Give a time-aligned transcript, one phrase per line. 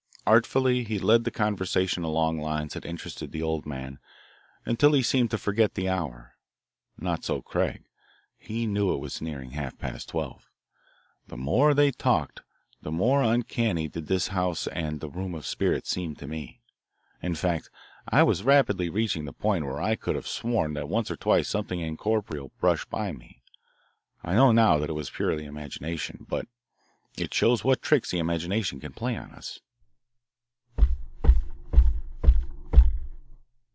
[0.23, 3.97] Artfully he led the conversation along lines that interested the old man
[4.65, 6.37] until he seemed to forget the hour.
[6.97, 7.83] Not so, Craig.
[8.37, 10.47] He knew it was nearing half past twelve.
[11.27, 12.43] The more they talked
[12.83, 16.61] the more uncanny did this house and room of spirits seem to me.
[17.21, 17.69] In fact,
[18.07, 21.49] I was rapidly reaching the point where I could have sworn that once or twice
[21.49, 23.41] something incorporeal brushed by me.
[24.23, 26.45] I know now that it was purely imagination, but
[27.17, 29.59] it shows what tricks the imagination can play on us.